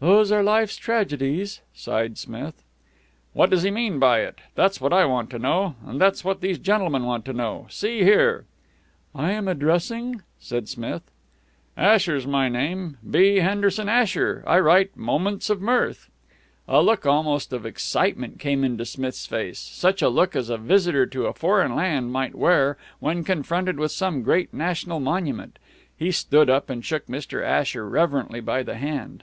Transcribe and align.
"These 0.00 0.32
are 0.32 0.42
life's 0.42 0.78
tragedies," 0.78 1.60
sighed 1.74 2.16
Smith. 2.16 2.62
"What 3.34 3.50
does 3.50 3.62
he 3.62 3.70
mean 3.70 3.98
by 3.98 4.20
it? 4.20 4.38
That's 4.54 4.80
what 4.80 4.90
I 4.94 5.04
want 5.04 5.28
to 5.28 5.38
know. 5.38 5.74
And 5.86 6.00
that's 6.00 6.24
what 6.24 6.40
these 6.40 6.58
gentlemen 6.58 7.04
want 7.04 7.26
to 7.26 7.34
know. 7.34 7.66
See 7.68 8.02
here" 8.02 8.46
"I 9.14 9.32
am 9.32 9.46
addressing" 9.48 10.22
said 10.48 10.70
Smith. 10.70 11.02
"Asher's 11.76 12.26
my 12.26 12.48
name. 12.48 12.96
B. 13.10 13.36
Henderson 13.40 13.86
Asher. 13.86 14.42
I 14.46 14.60
write 14.60 14.96
'Moments 14.96 15.50
of 15.50 15.60
Mirth.'" 15.60 16.08
A 16.66 16.80
look 16.80 17.04
almost 17.04 17.52
of 17.52 17.66
excitement 17.66 18.38
came 18.38 18.64
into 18.64 18.86
Smith's 18.86 19.26
face, 19.26 19.58
such 19.58 20.00
a 20.00 20.08
look 20.08 20.34
as 20.34 20.48
a 20.48 20.56
visitor 20.56 21.04
to 21.04 21.26
a 21.26 21.34
foreign 21.34 21.74
land 21.74 22.10
might 22.10 22.34
wear 22.34 22.78
when 22.98 23.24
confronted 23.24 23.78
with 23.78 23.92
some 23.92 24.22
great 24.22 24.54
national 24.54 25.00
monument. 25.00 25.58
He 25.94 26.12
stood 26.12 26.48
up 26.48 26.70
and 26.70 26.82
shook 26.82 27.06
Mr. 27.08 27.44
Asher 27.44 27.86
reverently 27.86 28.40
by 28.40 28.62
the 28.62 28.76
hand. 28.76 29.22